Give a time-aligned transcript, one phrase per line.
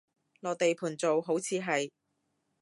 [0.39, 1.91] 落地盤做，好似係